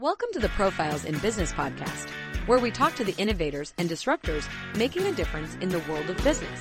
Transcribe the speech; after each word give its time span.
Welcome 0.00 0.28
to 0.34 0.38
the 0.38 0.48
Profiles 0.50 1.04
in 1.04 1.18
Business 1.18 1.50
podcast, 1.50 2.08
where 2.46 2.60
we 2.60 2.70
talk 2.70 2.94
to 2.94 3.02
the 3.02 3.16
innovators 3.20 3.74
and 3.78 3.90
disruptors 3.90 4.48
making 4.76 5.04
a 5.06 5.12
difference 5.12 5.56
in 5.60 5.70
the 5.70 5.82
world 5.90 6.08
of 6.08 6.16
business. 6.22 6.60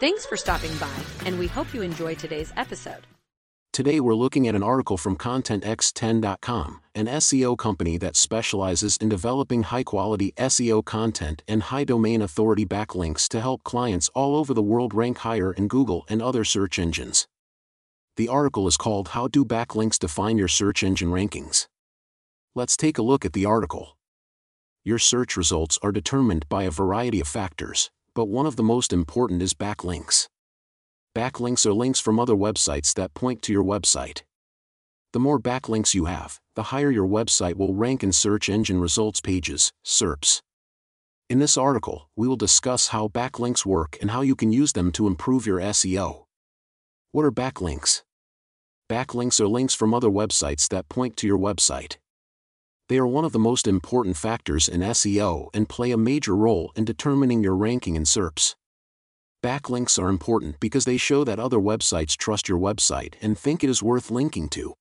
Thanks 0.00 0.26
for 0.26 0.36
stopping 0.36 0.76
by, 0.76 0.92
and 1.24 1.38
we 1.38 1.46
hope 1.46 1.72
you 1.72 1.80
enjoy 1.80 2.14
today's 2.14 2.52
episode. 2.58 3.06
Today 3.72 4.00
we're 4.00 4.14
looking 4.14 4.46
at 4.46 4.54
an 4.54 4.62
article 4.62 4.98
from 4.98 5.16
ContentX10.com, 5.16 6.82
an 6.94 7.06
SEO 7.06 7.56
company 7.56 7.96
that 7.96 8.16
specializes 8.16 8.98
in 8.98 9.08
developing 9.08 9.62
high-quality 9.62 10.34
SEO 10.36 10.84
content 10.84 11.42
and 11.48 11.62
high 11.62 11.84
domain 11.84 12.20
authority 12.20 12.66
backlinks 12.66 13.28
to 13.28 13.40
help 13.40 13.64
clients 13.64 14.10
all 14.12 14.36
over 14.36 14.52
the 14.52 14.60
world 14.60 14.92
rank 14.92 15.16
higher 15.16 15.54
in 15.54 15.68
Google 15.68 16.04
and 16.10 16.20
other 16.20 16.44
search 16.44 16.78
engines. 16.78 17.26
The 18.18 18.28
article 18.28 18.66
is 18.66 18.76
called 18.76 19.08
How 19.08 19.26
Do 19.26 19.42
Backlinks 19.42 19.98
Define 19.98 20.36
Your 20.36 20.48
Search 20.48 20.82
Engine 20.82 21.08
Rankings? 21.08 21.66
Let's 22.56 22.78
take 22.78 22.96
a 22.96 23.02
look 23.02 23.26
at 23.26 23.34
the 23.34 23.44
article. 23.44 23.98
Your 24.82 24.98
search 24.98 25.36
results 25.36 25.78
are 25.82 25.92
determined 25.92 26.48
by 26.48 26.62
a 26.62 26.70
variety 26.70 27.20
of 27.20 27.28
factors, 27.28 27.90
but 28.14 28.30
one 28.30 28.46
of 28.46 28.56
the 28.56 28.62
most 28.62 28.94
important 28.94 29.42
is 29.42 29.52
backlinks. 29.52 30.28
Backlinks 31.14 31.66
are 31.66 31.74
links 31.74 32.00
from 32.00 32.18
other 32.18 32.32
websites 32.32 32.94
that 32.94 33.12
point 33.12 33.42
to 33.42 33.52
your 33.52 33.62
website. 33.62 34.22
The 35.12 35.20
more 35.20 35.38
backlinks 35.38 35.92
you 35.92 36.06
have, 36.06 36.40
the 36.54 36.72
higher 36.72 36.90
your 36.90 37.06
website 37.06 37.56
will 37.56 37.74
rank 37.74 38.02
in 38.02 38.10
search 38.10 38.48
engine 38.48 38.80
results 38.80 39.20
pages, 39.20 39.70
SERPs. 39.84 40.40
In 41.28 41.40
this 41.40 41.58
article, 41.58 42.08
we 42.16 42.26
will 42.26 42.36
discuss 42.36 42.88
how 42.88 43.08
backlinks 43.08 43.66
work 43.66 43.98
and 44.00 44.12
how 44.12 44.22
you 44.22 44.34
can 44.34 44.50
use 44.50 44.72
them 44.72 44.92
to 44.92 45.06
improve 45.06 45.44
your 45.44 45.60
SEO. 45.60 46.24
What 47.12 47.26
are 47.26 47.30
backlinks? 47.30 48.02
Backlinks 48.88 49.40
are 49.40 49.46
links 49.46 49.74
from 49.74 49.92
other 49.92 50.08
websites 50.08 50.66
that 50.70 50.88
point 50.88 51.18
to 51.18 51.26
your 51.26 51.38
website. 51.38 51.98
They 52.88 52.98
are 52.98 53.06
one 53.06 53.24
of 53.24 53.32
the 53.32 53.40
most 53.40 53.66
important 53.66 54.16
factors 54.16 54.68
in 54.68 54.80
SEO 54.80 55.48
and 55.52 55.68
play 55.68 55.90
a 55.90 55.96
major 55.96 56.36
role 56.36 56.70
in 56.76 56.84
determining 56.84 57.42
your 57.42 57.56
ranking 57.56 57.96
in 57.96 58.04
SERPs. 58.04 58.54
Backlinks 59.42 60.00
are 60.00 60.08
important 60.08 60.60
because 60.60 60.84
they 60.84 60.96
show 60.96 61.24
that 61.24 61.40
other 61.40 61.58
websites 61.58 62.16
trust 62.16 62.48
your 62.48 62.58
website 62.60 63.14
and 63.20 63.36
think 63.36 63.64
it 63.64 63.70
is 63.70 63.82
worth 63.82 64.10
linking 64.10 64.48
to. 64.50 64.74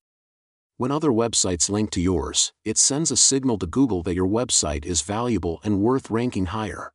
When 0.78 0.92
other 0.92 1.10
websites 1.10 1.68
link 1.70 1.90
to 1.92 2.02
yours, 2.02 2.54
it 2.64 2.78
sends 2.78 3.10
a 3.10 3.18
signal 3.18 3.58
to 3.60 3.66
Google 3.66 4.04
that 4.04 4.16
your 4.16 4.28
website 4.28 4.86
is 4.86 5.02
valuable 5.02 5.60
and 5.64 5.82
worth 5.82 6.12
ranking 6.12 6.48
higher. 6.48 6.92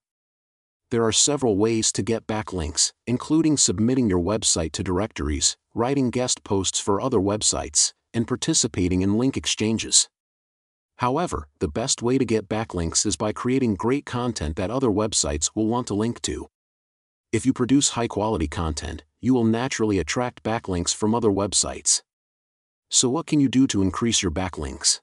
There 0.92 1.04
are 1.04 1.12
several 1.12 1.56
ways 1.56 1.90
to 1.92 2.02
get 2.02 2.26
backlinks, 2.28 2.92
including 3.06 3.56
submitting 3.56 4.08
your 4.08 4.22
website 4.22 4.72
to 4.72 4.84
directories, 4.84 5.56
writing 5.74 6.10
guest 6.10 6.44
posts 6.44 6.78
for 6.78 7.00
other 7.00 7.18
websites, 7.18 7.92
and 8.12 8.28
participating 8.28 9.02
in 9.02 9.18
link 9.18 9.36
exchanges. 9.36 10.08
However, 11.00 11.48
the 11.60 11.68
best 11.68 12.02
way 12.02 12.18
to 12.18 12.26
get 12.26 12.46
backlinks 12.46 13.06
is 13.06 13.16
by 13.16 13.32
creating 13.32 13.76
great 13.76 14.04
content 14.04 14.56
that 14.56 14.70
other 14.70 14.90
websites 14.90 15.50
will 15.54 15.66
want 15.66 15.86
to 15.86 15.94
link 15.94 16.20
to. 16.20 16.48
If 17.32 17.46
you 17.46 17.54
produce 17.54 17.90
high 17.90 18.06
quality 18.06 18.46
content, 18.46 19.04
you 19.18 19.32
will 19.32 19.44
naturally 19.44 19.98
attract 19.98 20.42
backlinks 20.42 20.94
from 20.94 21.14
other 21.14 21.30
websites. 21.30 22.02
So, 22.90 23.08
what 23.08 23.26
can 23.26 23.40
you 23.40 23.48
do 23.48 23.66
to 23.68 23.80
increase 23.80 24.22
your 24.22 24.30
backlinks? 24.30 25.00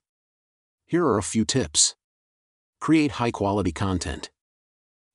Here 0.86 1.04
are 1.04 1.18
a 1.18 1.24
few 1.24 1.44
tips. 1.44 1.96
Create 2.80 3.14
high 3.14 3.32
quality 3.32 3.72
content. 3.72 4.30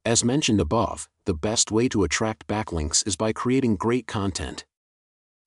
As 0.04 0.24
mentioned 0.24 0.60
above, 0.60 1.08
the 1.26 1.34
best 1.48 1.70
way 1.70 1.88
to 1.90 2.02
attract 2.02 2.48
backlinks 2.48 3.06
is 3.06 3.14
by 3.14 3.32
creating 3.32 3.76
great 3.76 4.08
content. 4.08 4.64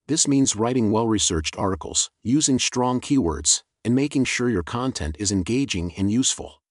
This 0.08 0.30
means 0.30 0.56
writing 0.56 0.92
well 0.92 1.10
researched 1.10 1.58
articles, 1.58 2.10
using 2.24 2.58
strong 2.58 3.02
keywords, 3.02 3.64
and 3.86 3.96
making 3.96 4.26
sure 4.26 4.50
your 4.50 4.64
content 4.64 5.16
is 5.20 5.32
engaging 5.32 5.94
and 5.96 6.12
useful. 6.12 6.62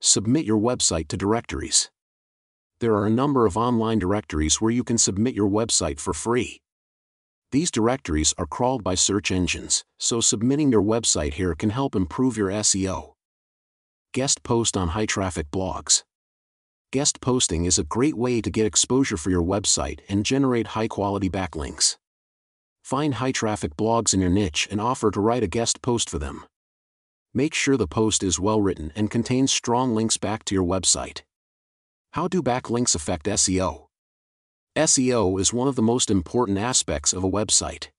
Submit 0.00 0.44
your 0.44 0.58
website 0.58 1.06
to 1.08 1.16
directories 1.16 1.90
there 2.80 2.94
are 2.94 3.06
a 3.06 3.10
number 3.10 3.44
of 3.44 3.58
online 3.58 3.98
directories 3.98 4.58
where 4.58 4.70
you 4.70 4.82
can 4.82 4.96
submit 4.96 5.34
your 5.34 5.48
website 5.48 6.00
for 6.00 6.14
free. 6.14 6.62
These 7.52 7.70
directories 7.70 8.32
are 8.38 8.46
crawled 8.46 8.82
by 8.82 8.94
search 8.94 9.30
engines, 9.30 9.84
so 9.98 10.22
submitting 10.22 10.72
your 10.72 10.82
website 10.82 11.34
here 11.34 11.54
can 11.54 11.70
help 11.70 11.94
improve 11.94 12.38
your 12.38 12.48
SEO. 12.48 13.12
Guest 14.14 14.42
post 14.42 14.78
on 14.78 14.88
high 14.88 15.06
traffic 15.06 15.50
blogs. 15.50 16.04
Guest 16.90 17.20
posting 17.20 17.66
is 17.66 17.78
a 17.78 17.84
great 17.84 18.16
way 18.16 18.40
to 18.40 18.50
get 18.50 18.66
exposure 18.66 19.18
for 19.18 19.28
your 19.28 19.42
website 19.42 20.00
and 20.08 20.24
generate 20.24 20.68
high 20.68 20.88
quality 20.88 21.28
backlinks. 21.28 21.96
Find 22.90 23.14
high 23.14 23.30
traffic 23.30 23.76
blogs 23.76 24.12
in 24.12 24.20
your 24.20 24.30
niche 24.30 24.66
and 24.68 24.80
offer 24.80 25.12
to 25.12 25.20
write 25.20 25.44
a 25.44 25.46
guest 25.46 25.80
post 25.80 26.10
for 26.10 26.18
them. 26.18 26.44
Make 27.32 27.54
sure 27.54 27.76
the 27.76 27.86
post 27.86 28.24
is 28.24 28.40
well 28.40 28.60
written 28.60 28.90
and 28.96 29.08
contains 29.08 29.52
strong 29.52 29.94
links 29.94 30.16
back 30.16 30.44
to 30.46 30.56
your 30.56 30.64
website. 30.64 31.20
How 32.14 32.26
do 32.26 32.42
backlinks 32.42 32.96
affect 32.96 33.26
SEO? 33.26 33.86
SEO 34.74 35.40
is 35.40 35.52
one 35.52 35.68
of 35.68 35.76
the 35.76 35.82
most 35.82 36.10
important 36.10 36.58
aspects 36.58 37.12
of 37.12 37.22
a 37.22 37.30
website. 37.30 37.90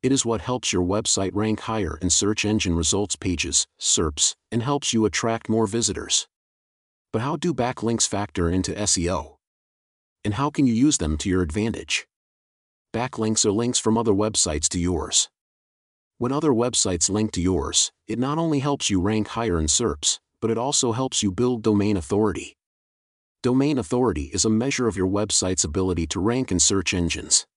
It 0.00 0.12
is 0.12 0.24
what 0.24 0.42
helps 0.42 0.72
your 0.72 0.84
website 0.84 1.32
rank 1.34 1.58
higher 1.62 1.98
in 2.00 2.08
search 2.08 2.44
engine 2.44 2.76
results 2.76 3.16
pages, 3.16 3.66
SERPs, 3.80 4.36
and 4.52 4.62
helps 4.62 4.92
you 4.92 5.04
attract 5.06 5.48
more 5.48 5.66
visitors. 5.66 6.28
But 7.12 7.22
how 7.22 7.34
do 7.34 7.52
backlinks 7.52 8.06
factor 8.06 8.48
into 8.48 8.74
SEO? 8.74 9.38
And 10.24 10.34
how 10.34 10.50
can 10.50 10.68
you 10.68 10.72
use 10.72 10.98
them 10.98 11.18
to 11.18 11.28
your 11.28 11.42
advantage? 11.42 12.06
Backlinks 12.94 13.44
are 13.44 13.50
links 13.50 13.80
from 13.80 13.98
other 13.98 14.12
websites 14.12 14.68
to 14.68 14.78
yours. 14.78 15.28
When 16.18 16.30
other 16.30 16.52
websites 16.52 17.10
link 17.10 17.32
to 17.32 17.40
yours, 17.40 17.90
it 18.06 18.20
not 18.20 18.38
only 18.38 18.60
helps 18.60 18.88
you 18.88 19.00
rank 19.00 19.26
higher 19.26 19.58
in 19.58 19.66
SERPs, 19.66 20.20
but 20.40 20.48
it 20.48 20.56
also 20.56 20.92
helps 20.92 21.20
you 21.20 21.32
build 21.32 21.64
domain 21.64 21.96
authority. 21.96 22.56
Domain 23.42 23.78
authority 23.78 24.30
is 24.32 24.44
a 24.44 24.48
measure 24.48 24.86
of 24.86 24.96
your 24.96 25.08
website's 25.08 25.64
ability 25.64 26.06
to 26.06 26.20
rank 26.20 26.52
in 26.52 26.60
search 26.60 26.94
engines. 26.94 27.48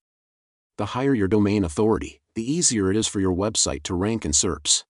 The 0.76 0.86
higher 0.86 1.14
your 1.14 1.28
domain 1.28 1.62
authority, 1.62 2.20
the 2.34 2.42
easier 2.42 2.90
it 2.90 2.96
is 2.96 3.06
for 3.06 3.20
your 3.20 3.32
website 3.32 3.84
to 3.84 3.94
rank 3.94 4.24
in 4.24 4.32
SERPs. 4.32 4.82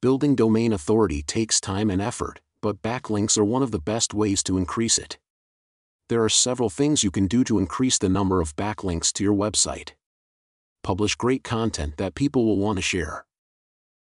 Building 0.00 0.34
domain 0.34 0.72
authority 0.72 1.22
takes 1.22 1.60
time 1.60 1.90
and 1.90 2.00
effort, 2.00 2.40
but 2.62 2.80
backlinks 2.80 3.36
are 3.36 3.44
one 3.44 3.62
of 3.62 3.72
the 3.72 3.78
best 3.78 4.14
ways 4.14 4.42
to 4.44 4.56
increase 4.56 4.96
it. 4.96 5.18
There 6.08 6.24
are 6.24 6.30
several 6.30 6.70
things 6.70 7.04
you 7.04 7.10
can 7.10 7.26
do 7.26 7.44
to 7.44 7.58
increase 7.58 7.98
the 7.98 8.08
number 8.08 8.40
of 8.40 8.56
backlinks 8.56 9.12
to 9.12 9.24
your 9.24 9.34
website. 9.34 9.90
Publish 10.82 11.14
great 11.14 11.44
content 11.44 11.98
that 11.98 12.14
people 12.14 12.46
will 12.46 12.56
want 12.56 12.78
to 12.78 12.82
share. 12.82 13.26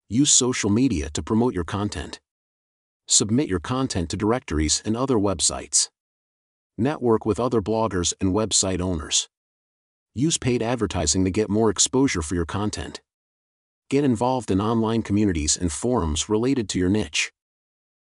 Use 0.09 0.33
social 0.33 0.69
media 0.69 1.11
to 1.11 1.23
promote 1.23 1.55
your 1.55 1.63
content. 1.63 2.19
Submit 3.07 3.49
your 3.49 3.61
content 3.61 4.11
to 4.11 4.17
directories 4.17 4.83
and 4.85 4.97
other 4.97 5.15
websites. 5.15 5.91
Network 6.77 7.25
with 7.25 7.39
other 7.39 7.63
bloggers 7.63 8.13
and 8.21 8.35
website 8.35 8.81
owners. 8.81 9.29
Use 10.13 10.39
paid 10.39 10.61
advertising 10.61 11.25
to 11.25 11.31
get 11.31 11.49
more 11.49 11.71
exposure 11.71 12.23
for 12.23 12.35
your 12.35 12.47
content. 12.47 13.01
Get 13.89 14.03
involved 14.03 14.51
in 14.51 14.61
online 14.61 15.03
communities 15.03 15.57
and 15.57 15.71
forums 15.71 16.29
related 16.29 16.69
to 16.71 16.81
your 16.81 16.89
niche. 16.89 17.31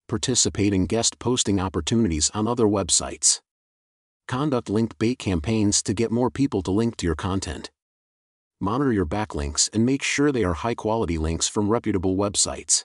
Participate 0.09 0.73
in 0.73 0.87
guest 0.87 1.19
posting 1.19 1.61
opportunities 1.61 2.31
on 2.33 2.49
other 2.49 2.65
websites. 2.65 3.41
Conduct 4.29 4.71
link 4.71 4.99
bait 4.99 5.19
campaigns 5.19 5.83
to 5.83 5.95
get 5.95 6.11
more 6.11 6.31
people 6.31 6.63
to 6.63 6.71
link 6.71 6.97
to 6.97 7.07
your 7.07 7.15
content. 7.15 7.71
Monitor 8.61 8.93
your 8.93 9.07
backlinks 9.07 9.69
and 9.75 9.85
make 9.85 10.03
sure 10.03 10.33
they 10.33 10.45
are 10.45 10.55
high 10.55 10.75
quality 10.75 11.19
links 11.19 11.49
from 11.49 11.69
reputable 11.69 12.17
websites. 12.17 12.85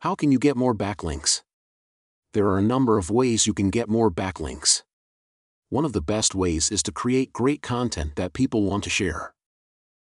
How 0.00 0.14
can 0.14 0.32
you 0.32 0.38
get 0.38 0.56
more 0.56 0.74
backlinks? 0.74 1.42
there 2.32 2.46
are 2.46 2.58
a 2.58 2.62
number 2.62 2.96
of 2.96 3.10
ways 3.10 3.46
you 3.46 3.52
can 3.52 3.70
get 3.70 3.88
more 3.88 4.10
backlinks. 4.10 4.82
One 5.68 5.84
of 5.84 5.92
the 5.92 6.00
best 6.00 6.32
ways 6.32 6.70
is 6.70 6.82
to 6.84 6.92
create 6.92 7.32
great 7.32 7.60
content 7.60 8.14
that 8.14 8.32
people 8.32 8.62
want 8.62 8.84
to 8.84 8.90
share. 8.90 9.34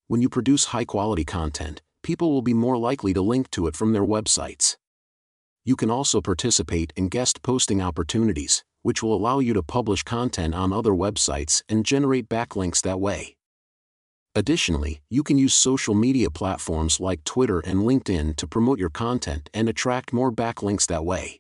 When 0.08 0.22
you 0.22 0.30
produce 0.30 0.66
high 0.66 0.86
quality 0.86 1.26
content, 1.26 1.82
people 2.04 2.32
will 2.32 2.42
be 2.42 2.54
more 2.54 2.78
likely 2.78 3.14
to 3.14 3.22
link 3.22 3.52
to 3.52 3.68
it 3.68 3.76
from 3.76 3.92
their 3.92 4.06
websites. 4.06 4.78
You 5.66 5.76
can 5.76 5.92
also 5.92 6.22
participate 6.22 6.94
in 6.96 7.10
guest 7.10 7.42
posting 7.42 7.82
opportunities, 7.82 8.64
which 8.86 9.02
will 9.02 9.16
allow 9.16 9.40
you 9.40 9.54
to 9.54 9.64
publish 9.64 10.04
content 10.04 10.54
on 10.54 10.72
other 10.72 10.92
websites 10.92 11.64
and 11.68 11.86
generate 11.86 12.30
backlinks 12.30 12.82
that 12.84 13.00
way. 13.00 13.36
Additionally, 14.36 15.02
you 15.10 15.24
can 15.24 15.38
use 15.38 15.54
social 15.54 15.96
media 15.96 16.30
platforms 16.30 17.00
like 17.00 17.24
Twitter 17.24 17.60
and 17.62 17.80
LinkedIn 17.80 18.36
to 18.36 18.48
promote 18.48 18.78
your 18.78 18.92
content 18.92 19.50
and 19.54 19.68
attract 19.68 20.14
more 20.14 20.32
backlinks 20.32 20.86
that 20.88 21.06
way 21.06 21.40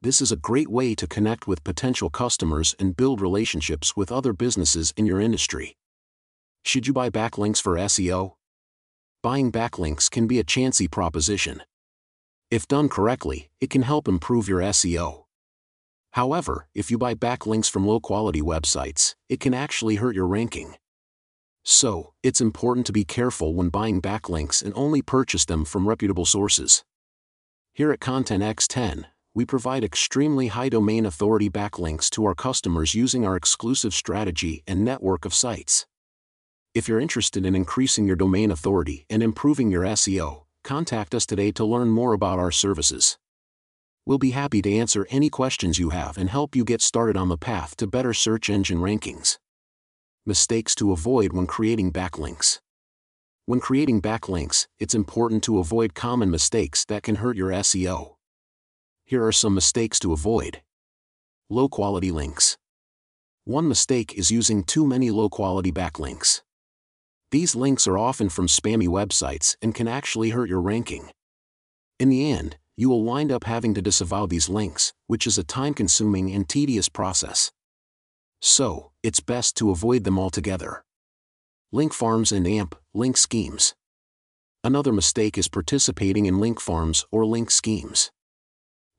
this 0.00 0.20
is 0.20 0.30
a 0.30 0.36
great 0.36 0.68
way 0.68 0.94
to 0.94 1.08
connect 1.08 1.48
with 1.48 1.64
potential 1.64 2.08
customers 2.08 2.74
and 2.78 2.96
build 2.96 3.20
relationships 3.20 3.96
with 3.96 4.12
other 4.12 4.32
businesses 4.32 4.92
in 4.96 5.06
your 5.06 5.20
industry. 5.20 5.76
Should 6.64 6.86
you 6.86 6.92
buy 6.92 7.10
backlinks 7.10 7.60
for 7.60 7.74
SEO? 7.74 8.34
Buying 9.24 9.50
backlinks 9.50 10.08
can 10.08 10.28
be 10.28 10.38
a 10.38 10.44
chancy 10.44 10.86
proposition. 10.86 11.62
If 12.48 12.68
done 12.68 12.88
correctly, 12.88 13.50
it 13.60 13.70
can 13.70 13.82
help 13.82 14.06
improve 14.06 14.48
your 14.48 14.60
SEO. 14.60 15.24
However, 16.18 16.66
if 16.74 16.90
you 16.90 16.98
buy 16.98 17.14
backlinks 17.14 17.70
from 17.70 17.86
low 17.86 18.00
quality 18.00 18.40
websites, 18.40 19.14
it 19.28 19.38
can 19.38 19.54
actually 19.54 19.94
hurt 19.94 20.16
your 20.16 20.26
ranking. 20.26 20.74
So, 21.64 22.12
it's 22.24 22.40
important 22.40 22.86
to 22.86 22.92
be 22.92 23.04
careful 23.04 23.54
when 23.54 23.68
buying 23.68 24.02
backlinks 24.02 24.60
and 24.60 24.72
only 24.74 25.00
purchase 25.00 25.44
them 25.44 25.64
from 25.64 25.88
reputable 25.88 26.26
sources. 26.26 26.82
Here 27.72 27.92
at 27.92 28.00
Content 28.00 28.42
X10, 28.42 29.04
we 29.32 29.44
provide 29.44 29.84
extremely 29.84 30.48
high 30.48 30.68
domain 30.68 31.06
authority 31.06 31.48
backlinks 31.48 32.10
to 32.10 32.24
our 32.24 32.34
customers 32.34 32.96
using 32.96 33.24
our 33.24 33.36
exclusive 33.36 33.94
strategy 33.94 34.64
and 34.66 34.84
network 34.84 35.24
of 35.24 35.32
sites. 35.32 35.86
If 36.74 36.88
you're 36.88 36.98
interested 36.98 37.46
in 37.46 37.54
increasing 37.54 38.08
your 38.08 38.16
domain 38.16 38.50
authority 38.50 39.06
and 39.08 39.22
improving 39.22 39.70
your 39.70 39.84
SEO, 39.84 40.46
contact 40.64 41.14
us 41.14 41.24
today 41.24 41.52
to 41.52 41.64
learn 41.64 41.90
more 41.90 42.12
about 42.12 42.40
our 42.40 42.50
services. 42.50 43.18
We'll 44.08 44.16
be 44.16 44.30
happy 44.30 44.62
to 44.62 44.74
answer 44.74 45.06
any 45.10 45.28
questions 45.28 45.78
you 45.78 45.90
have 45.90 46.16
and 46.16 46.30
help 46.30 46.56
you 46.56 46.64
get 46.64 46.80
started 46.80 47.14
on 47.14 47.28
the 47.28 47.36
path 47.36 47.76
to 47.76 47.86
better 47.86 48.14
search 48.14 48.48
engine 48.48 48.78
rankings. 48.78 49.36
Mistakes 50.24 50.74
to 50.76 50.92
avoid 50.92 51.34
when 51.34 51.46
creating 51.46 51.92
backlinks. 51.92 52.58
When 53.44 53.60
creating 53.60 54.00
backlinks, 54.00 54.66
it's 54.78 54.94
important 54.94 55.42
to 55.42 55.58
avoid 55.58 55.92
common 55.92 56.30
mistakes 56.30 56.86
that 56.86 57.02
can 57.02 57.16
hurt 57.16 57.36
your 57.36 57.50
SEO. 57.50 58.14
Here 59.04 59.26
are 59.26 59.30
some 59.30 59.54
mistakes 59.54 59.98
to 59.98 60.14
avoid. 60.14 60.62
Low 61.50 61.68
quality 61.68 62.10
links. 62.10 62.56
One 63.44 63.68
mistake 63.68 64.16
is 64.16 64.30
using 64.30 64.64
too 64.64 64.86
many 64.86 65.10
low 65.10 65.28
quality 65.28 65.70
backlinks. 65.70 66.40
These 67.30 67.54
links 67.54 67.86
are 67.86 67.98
often 67.98 68.30
from 68.30 68.46
spammy 68.46 68.88
websites 68.88 69.54
and 69.60 69.74
can 69.74 69.86
actually 69.86 70.30
hurt 70.30 70.48
your 70.48 70.62
ranking. 70.62 71.10
In 71.98 72.08
the 72.08 72.32
end, 72.32 72.56
you 72.78 72.88
will 72.88 73.02
wind 73.02 73.32
up 73.32 73.42
having 73.42 73.74
to 73.74 73.82
disavow 73.82 74.24
these 74.24 74.48
links, 74.48 74.92
which 75.08 75.26
is 75.26 75.36
a 75.36 75.42
time 75.42 75.74
consuming 75.74 76.32
and 76.32 76.48
tedious 76.48 76.88
process. 76.88 77.50
So, 78.40 78.92
it's 79.02 79.18
best 79.18 79.56
to 79.56 79.72
avoid 79.72 80.04
them 80.04 80.16
altogether. 80.16 80.84
Link 81.72 81.92
farms 81.92 82.30
and 82.30 82.46
AMP, 82.46 82.76
link 82.94 83.16
schemes. 83.16 83.74
Another 84.62 84.92
mistake 84.92 85.36
is 85.36 85.48
participating 85.48 86.26
in 86.26 86.38
link 86.38 86.60
farms 86.60 87.04
or 87.10 87.26
link 87.26 87.50
schemes. 87.50 88.12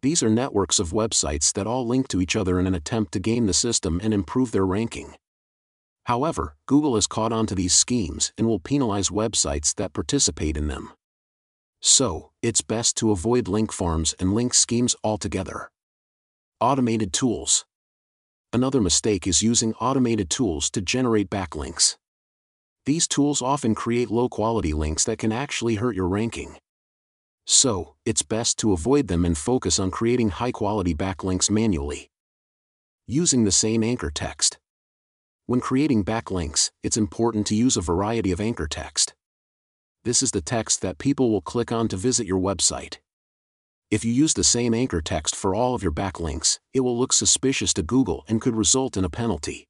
These 0.02 0.22
are 0.22 0.30
networks 0.30 0.80
of 0.80 0.90
websites 0.92 1.54
that 1.54 1.66
all 1.66 1.88
link 1.88 2.10
to 2.10 2.20
each 2.20 2.36
other 2.36 2.60
in 2.60 2.68
an 2.68 2.76
attempt 2.76 3.14
to 3.14 3.20
game 3.22 3.46
the 3.46 3.54
system 3.54 4.02
and 4.04 4.14
improve 4.14 4.52
their 4.52 4.66
ranking. 4.66 5.16
However, 6.04 6.58
Google 6.66 6.96
has 6.96 7.08
caught 7.08 7.32
on 7.32 7.46
to 7.48 7.56
these 7.56 7.74
schemes 7.74 8.34
and 8.38 8.46
will 8.46 8.60
penalize 8.60 9.08
websites 9.08 9.74
that 9.76 9.94
participate 9.94 10.58
in 10.58 10.68
them. 10.68 10.92
So, 11.82 12.29
it's 12.42 12.62
best 12.62 12.96
to 12.98 13.12
avoid 13.12 13.48
link 13.48 13.72
farms 13.72 14.16
and 14.20 14.34
link 14.34 14.54
schemes 14.54 14.96
altogether. 15.04 15.70
Automated 16.62 17.12
tools. 17.12 17.66
Another 18.54 18.80
mistake 18.80 19.28
is 19.28 19.42
using 19.42 19.74
automated 19.76 20.30
tools 20.30 20.70
to 20.72 20.82
generate 20.82 21.30
backlinks. 21.30 21.98
These 22.86 23.08
tools 23.08 23.42
often 23.42 23.76
create 23.76 24.10
low 24.10 24.30
quality 24.30 24.74
links 24.74 25.04
that 25.04 25.20
can 25.20 25.32
actually 25.32 25.76
hurt 25.76 25.96
your 25.96 26.08
ranking. 26.08 26.58
So, 27.46 27.96
it's 28.06 28.22
best 28.22 28.58
to 28.60 28.74
avoid 28.74 29.08
them 29.08 29.26
and 29.26 29.38
focus 29.38 29.78
on 29.78 29.92
creating 29.92 30.30
high 30.30 30.52
quality 30.52 30.96
backlinks 30.96 31.50
manually. 31.50 32.10
Using 33.06 33.44
the 33.44 33.52
same 33.52 33.84
anchor 33.84 34.12
text. 34.12 34.60
When 35.46 35.60
creating 35.60 36.06
backlinks, 36.06 36.72
it's 36.84 36.96
important 36.96 37.48
to 37.48 37.56
use 37.56 37.76
a 37.76 37.82
variety 37.82 38.32
of 38.32 38.40
anchor 38.40 38.68
text. 38.68 39.14
This 40.10 40.24
is 40.24 40.32
the 40.32 40.42
text 40.42 40.82
that 40.82 40.98
people 40.98 41.30
will 41.30 41.40
click 41.40 41.72
on 41.72 41.88
to 41.90 41.96
visit 41.96 42.26
your 42.26 42.40
website. 42.40 42.98
If 43.92 44.04
you 44.04 44.12
use 44.12 44.34
the 44.34 44.44
same 44.44 44.74
anchor 44.74 45.02
text 45.02 45.36
for 45.36 45.54
all 45.54 45.76
of 45.76 45.84
your 45.84 45.92
backlinks, 45.92 46.58
it 46.74 46.80
will 46.80 46.98
look 46.98 47.14
suspicious 47.14 47.76
to 47.76 47.84
Google 47.84 48.26
and 48.28 48.42
could 48.42 48.56
result 48.56 48.98
in 48.98 49.06
a 49.06 49.10
penalty. 49.12 49.68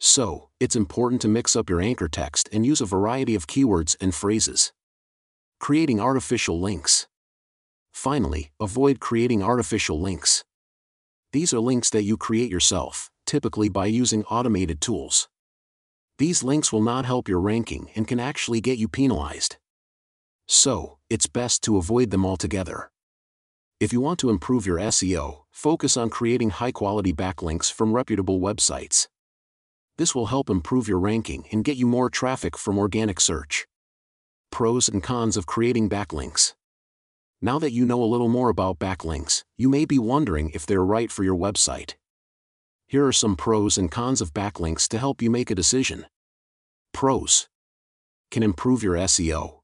So, 0.00 0.48
it's 0.58 0.74
important 0.74 1.22
to 1.22 1.28
mix 1.28 1.54
up 1.54 1.70
your 1.70 1.80
anchor 1.80 2.08
text 2.08 2.48
and 2.52 2.66
use 2.66 2.80
a 2.80 2.84
variety 2.84 3.36
of 3.36 3.46
keywords 3.46 3.94
and 4.00 4.12
phrases. 4.12 4.72
Creating 5.60 6.00
artificial 6.00 6.60
links. 6.60 7.06
Finally, 7.92 8.50
avoid 8.58 8.98
creating 8.98 9.40
artificial 9.40 10.00
links. 10.00 10.42
These 11.32 11.54
are 11.54 11.60
links 11.60 11.90
that 11.90 12.02
you 12.02 12.16
create 12.16 12.50
yourself, 12.50 13.08
typically 13.24 13.68
by 13.68 13.86
using 13.86 14.24
automated 14.24 14.80
tools. 14.80 15.28
These 16.18 16.44
links 16.44 16.72
will 16.72 16.82
not 16.82 17.04
help 17.04 17.28
your 17.28 17.40
ranking 17.40 17.90
and 17.96 18.06
can 18.06 18.20
actually 18.20 18.60
get 18.60 18.78
you 18.78 18.88
penalized. 18.88 19.56
So, 20.46 20.98
it's 21.10 21.26
best 21.26 21.62
to 21.62 21.76
avoid 21.76 22.10
them 22.10 22.24
altogether. 22.24 22.90
If 23.80 23.92
you 23.92 24.00
want 24.00 24.20
to 24.20 24.30
improve 24.30 24.66
your 24.66 24.78
SEO, 24.78 25.44
focus 25.50 25.96
on 25.96 26.10
creating 26.10 26.50
high 26.50 26.72
quality 26.72 27.12
backlinks 27.12 27.72
from 27.72 27.92
reputable 27.92 28.40
websites. 28.40 29.08
This 29.96 30.14
will 30.14 30.26
help 30.26 30.48
improve 30.48 30.86
your 30.86 30.98
ranking 30.98 31.46
and 31.50 31.64
get 31.64 31.76
you 31.76 31.86
more 31.86 32.08
traffic 32.10 32.56
from 32.56 32.78
organic 32.78 33.20
search 33.20 33.66
pros 34.54 34.88
and 34.88 35.02
cons 35.02 35.36
of 35.36 35.46
creating 35.46 35.88
backlinks. 35.88 36.54
Now 37.42 37.58
that 37.58 37.72
you 37.72 37.84
know 37.84 38.00
a 38.00 38.06
little 38.06 38.28
more 38.28 38.50
about 38.50 38.78
backlinks, 38.78 39.42
you 39.58 39.68
may 39.68 39.84
be 39.84 39.98
wondering 39.98 40.50
if 40.54 40.64
they're 40.64 40.84
right 40.84 41.10
for 41.10 41.24
your 41.24 41.34
website. 41.36 41.94
Here 42.94 43.08
are 43.08 43.12
some 43.12 43.34
pros 43.34 43.76
and 43.76 43.90
cons 43.90 44.20
of 44.20 44.32
backlinks 44.32 44.86
to 44.90 44.98
help 44.98 45.20
you 45.20 45.28
make 45.28 45.50
a 45.50 45.54
decision. 45.56 46.06
Pros 46.92 47.48
can 48.30 48.44
improve 48.44 48.84
your 48.84 48.94
SEO. 48.94 49.58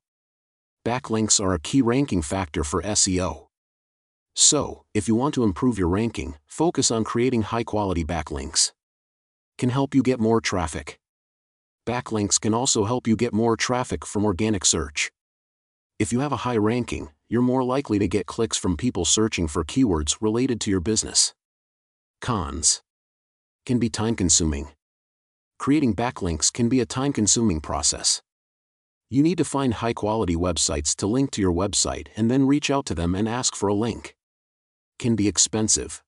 Backlinks 0.84 1.40
are 1.40 1.54
a 1.54 1.60
key 1.60 1.80
ranking 1.80 2.22
factor 2.22 2.64
for 2.64 2.82
SEO. 2.82 3.46
So, 4.34 4.82
if 4.94 5.06
you 5.06 5.14
want 5.14 5.34
to 5.34 5.44
improve 5.44 5.78
your 5.78 5.86
ranking, 5.86 6.34
focus 6.44 6.90
on 6.90 7.04
creating 7.04 7.42
high 7.42 7.62
quality 7.62 8.04
backlinks. 8.04 8.72
Can 9.58 9.70
help 9.70 9.94
you 9.94 10.02
get 10.02 10.18
more 10.18 10.40
traffic 10.40 10.98
backlinks 11.86 12.40
can 12.40 12.52
also 12.52 12.84
help 12.84 13.06
you 13.06 13.14
get 13.14 13.32
more 13.32 13.56
traffic 13.56 14.04
from 14.04 14.24
organic 14.24 14.64
search. 14.64 15.12
If 16.00 16.12
you 16.12 16.18
have 16.18 16.32
a 16.32 16.42
high 16.48 16.56
ranking, 16.56 17.10
you're 17.28 17.42
more 17.42 17.62
likely 17.62 18.00
to 18.00 18.08
get 18.08 18.26
clicks 18.26 18.56
from 18.56 18.76
people 18.76 19.04
searching 19.04 19.46
for 19.46 19.62
keywords 19.62 20.16
related 20.20 20.60
to 20.62 20.70
your 20.72 20.80
business. 20.80 21.32
Cons 22.20 22.82
can 23.66 23.78
be 23.78 23.88
time 23.88 24.14
consuming. 24.14 24.68
Creating 25.58 25.94
backlinks 25.94 26.52
can 26.52 26.68
be 26.68 26.80
a 26.80 26.86
time 26.86 27.12
consuming 27.12 27.60
process. 27.60 28.22
You 29.10 29.22
need 29.22 29.38
to 29.38 29.44
find 29.44 29.74
high 29.74 29.92
quality 29.92 30.36
websites 30.36 30.94
to 30.96 31.06
link 31.06 31.30
to 31.32 31.42
your 31.42 31.52
website 31.52 32.08
and 32.16 32.30
then 32.30 32.46
reach 32.46 32.70
out 32.70 32.86
to 32.86 32.94
them 32.94 33.14
and 33.14 33.28
ask 33.28 33.54
for 33.54 33.68
a 33.68 33.74
link. 33.74 34.14
Can 34.98 35.16
be 35.16 35.28
expensive. 35.28 36.02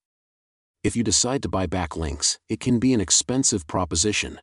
If 0.84 0.96
you 0.96 1.02
decide 1.02 1.42
to 1.42 1.48
buy 1.48 1.66
backlinks, 1.66 2.38
it 2.48 2.60
can 2.60 2.78
be 2.78 2.92
an 2.92 3.00
expensive 3.00 3.66
proposition 3.66 4.40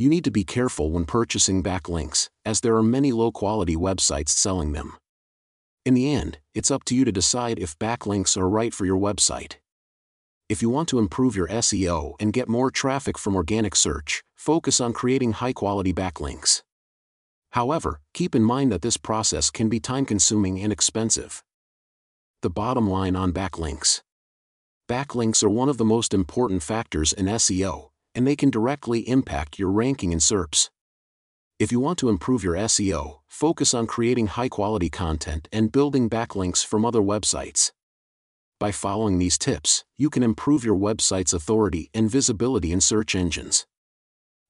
you 0.00 0.08
need 0.08 0.24
to 0.24 0.30
be 0.30 0.44
careful 0.44 0.90
when 0.90 1.04
purchasing 1.04 1.62
backlinks, 1.62 2.30
as 2.46 2.62
there 2.62 2.74
are 2.74 2.82
many 2.82 3.12
low 3.12 3.30
quality 3.30 3.76
websites 3.76 4.30
selling 4.30 4.72
them. 4.72 4.96
In 5.84 5.92
the 5.92 6.10
end, 6.10 6.38
it's 6.54 6.70
up 6.70 6.84
to 6.84 6.94
you 6.94 7.04
to 7.04 7.12
decide 7.12 7.58
if 7.58 7.78
backlinks 7.78 8.34
are 8.34 8.48
right 8.48 8.72
for 8.72 8.86
your 8.86 8.98
website. 8.98 9.56
If 10.50 10.62
you 10.62 10.68
want 10.68 10.88
to 10.88 10.98
improve 10.98 11.36
your 11.36 11.46
SEO 11.46 12.14
and 12.18 12.32
get 12.32 12.48
more 12.48 12.72
traffic 12.72 13.16
from 13.16 13.36
organic 13.36 13.76
search, 13.76 14.24
focus 14.34 14.80
on 14.80 14.92
creating 14.92 15.34
high 15.34 15.52
quality 15.52 15.92
backlinks. 15.92 16.62
However, 17.52 18.00
keep 18.14 18.34
in 18.34 18.42
mind 18.42 18.72
that 18.72 18.82
this 18.82 18.96
process 18.96 19.48
can 19.48 19.68
be 19.68 19.78
time 19.78 20.04
consuming 20.04 20.58
and 20.58 20.72
expensive. 20.72 21.44
The 22.42 22.50
bottom 22.50 22.90
line 22.90 23.14
on 23.14 23.32
backlinks 23.32 24.00
Backlinks 24.88 25.44
are 25.44 25.48
one 25.48 25.68
of 25.68 25.78
the 25.78 25.84
most 25.84 26.12
important 26.12 26.64
factors 26.64 27.12
in 27.12 27.26
SEO, 27.26 27.90
and 28.16 28.26
they 28.26 28.34
can 28.34 28.50
directly 28.50 29.08
impact 29.08 29.56
your 29.56 29.70
ranking 29.70 30.10
in 30.10 30.18
SERPs. 30.18 30.68
If 31.60 31.70
you 31.70 31.78
want 31.78 31.96
to 32.00 32.08
improve 32.08 32.42
your 32.42 32.56
SEO, 32.56 33.20
focus 33.28 33.72
on 33.72 33.86
creating 33.86 34.26
high 34.26 34.48
quality 34.48 34.90
content 34.90 35.48
and 35.52 35.70
building 35.70 36.10
backlinks 36.10 36.66
from 36.66 36.84
other 36.84 37.00
websites. 37.00 37.70
By 38.60 38.72
following 38.72 39.16
these 39.16 39.38
tips, 39.38 39.86
you 39.96 40.10
can 40.10 40.22
improve 40.22 40.64
your 40.64 40.76
website's 40.76 41.32
authority 41.32 41.88
and 41.94 42.10
visibility 42.10 42.72
in 42.72 42.82
search 42.82 43.14
engines. 43.14 43.66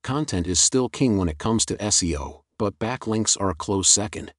Content 0.03 0.49
is 0.49 0.59
still 0.59 0.89
king 0.89 1.17
when 1.17 1.29
it 1.29 1.39
comes 1.39 1.65
to 1.67 1.77
SEO, 1.77 2.41
but 2.59 2.81
backlinks 2.81 3.41
are 3.41 3.51
a 3.51 3.55
close 3.55 3.89
second. 3.89 4.33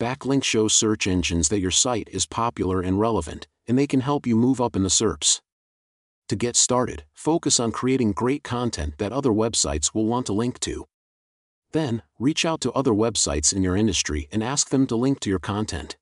Backlinks 0.00 0.44
show 0.44 0.68
search 0.68 1.06
engines 1.06 1.50
that 1.50 1.60
your 1.60 1.70
site 1.70 2.08
is 2.10 2.24
popular 2.24 2.80
and 2.80 2.98
relevant, 2.98 3.46
and 3.66 3.78
they 3.78 3.86
can 3.86 4.00
help 4.00 4.26
you 4.26 4.34
move 4.34 4.58
up 4.58 4.74
in 4.74 4.84
the 4.84 4.88
SERPs. 4.88 5.42
To 6.30 6.36
get 6.36 6.56
started, 6.56 7.04
focus 7.12 7.60
on 7.60 7.72
creating 7.72 8.12
great 8.12 8.42
content 8.42 8.94
that 8.96 9.12
other 9.12 9.32
websites 9.32 9.92
will 9.92 10.06
want 10.06 10.24
to 10.26 10.32
link 10.32 10.60
to. 10.60 10.86
Then, 11.72 12.04
reach 12.18 12.46
out 12.46 12.62
to 12.62 12.72
other 12.72 12.92
websites 12.92 13.52
in 13.52 13.62
your 13.62 13.76
industry 13.76 14.28
and 14.32 14.42
ask 14.42 14.70
them 14.70 14.86
to 14.86 14.96
link 14.96 15.20
to 15.20 15.28
your 15.28 15.38
content. 15.38 15.98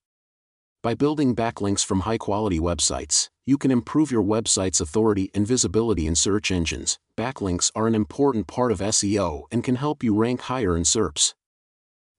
By 0.83 0.95
building 0.95 1.35
backlinks 1.35 1.85
from 1.85 2.01
high 2.01 2.19
quality 2.19 2.61
websites, 2.61 3.29
you 3.45 3.59
can 3.59 3.71
improve 3.71 4.11
your 4.11 4.23
website's 4.23 4.81
authority 4.81 5.31
and 5.35 5.47
visibility 5.47 6.07
in 6.07 6.15
search 6.15 6.51
engines. 6.51 6.99
Backlinks 7.17 7.71
are 7.75 7.87
an 7.87 7.95
important 7.95 8.47
part 8.47 8.71
of 8.71 8.79
SEO 8.79 9.45
and 9.51 9.65
can 9.65 9.77
help 9.77 10.05
you 10.05 10.15
rank 10.15 10.43
higher 10.43 10.77
in 10.77 10.85
SERPs. 10.85 11.35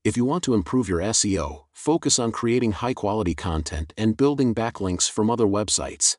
If 0.04 0.18
you 0.18 0.26
want 0.26 0.44
to 0.46 0.54
improve 0.54 0.90
your 0.90 1.00
SEO, 1.00 1.66
focus 1.74 2.18
on 2.18 2.32
creating 2.32 2.74
high 2.74 2.94
quality 2.94 3.36
content 3.36 3.94
and 3.98 4.18
building 4.18 4.56
backlinks 4.56 5.10
from 5.10 5.30
other 5.30 5.46
websites. 5.46 6.18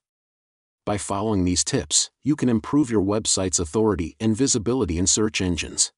By 0.86 0.96
following 0.96 1.44
these 1.44 1.64
tips, 1.64 2.10
you 2.22 2.36
can 2.36 2.48
improve 2.48 2.90
your 2.90 3.02
website's 3.02 3.58
authority 3.58 4.16
and 4.20 4.36
visibility 4.36 4.96
in 4.96 5.06
search 5.06 5.40
engines. 5.40 5.92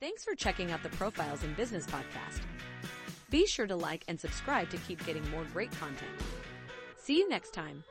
Thanks 0.00 0.24
for 0.24 0.34
checking 0.34 0.72
out 0.72 0.82
the 0.82 0.88
Profiles 0.88 1.44
in 1.44 1.54
Business 1.54 1.86
podcast. 1.86 2.40
Be 3.32 3.46
sure 3.46 3.66
to 3.66 3.74
like 3.74 4.04
and 4.08 4.20
subscribe 4.20 4.68
to 4.68 4.76
keep 4.76 5.04
getting 5.06 5.26
more 5.30 5.44
great 5.54 5.72
content. 5.80 6.10
See 6.98 7.16
you 7.16 7.26
next 7.30 7.54
time. 7.54 7.82